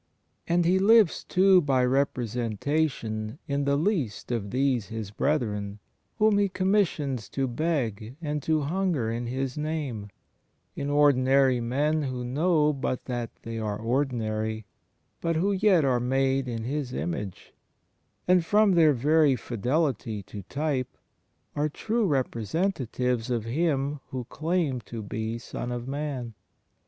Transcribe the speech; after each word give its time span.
And 0.47 0.65
He 0.65 0.79
lives, 0.79 1.23
too, 1.23 1.61
by 1.61 1.85
representation, 1.85 3.37
in 3.47 3.65
"the 3.65 3.75
least 3.75 4.31
of 4.31 4.49
these 4.49 4.87
His 4.87 5.11
brethren" 5.11 5.77
whom 6.17 6.39
He 6.39 6.49
commissions 6.49 7.29
to 7.29 7.45
beg 7.47 8.15
and 8.19 8.41
to 8.41 8.61
himger 8.61 9.15
in 9.15 9.27
His 9.27 9.59
Name— 9.59 10.09
in 10.75 10.89
ordinary 10.89 11.59
men 11.61 12.01
who 12.01 12.25
know 12.25 12.73
but 12.73 13.05
that 13.05 13.29
they 13.43 13.59
are 13.59 13.77
ordinary, 13.77 14.65
but 15.21 15.35
who 15.35 15.51
yet 15.51 15.85
are 15.85 15.99
made 15.99 16.47
in 16.47 16.63
His 16.63 16.93
image, 16.95 17.53
and, 18.27 18.43
from 18.43 18.71
their 18.71 18.93
very 18.93 19.35
fidelity 19.35 20.23
to 20.23 20.41
type, 20.49 20.97
are 21.55 21.69
tme 21.69 22.09
representatives 22.09 23.29
of 23.29 23.45
Him 23.45 23.99
who 24.07 24.23
claimed 24.31 24.83
to 24.87 25.03
be 25.03 25.37
"Son 25.37 25.71
of 25.71 25.87
Man." 25.87 26.33